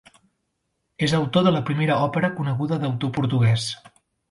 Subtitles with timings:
[1.07, 3.71] És autor de la primera òpera coneguda d'autor portuguès.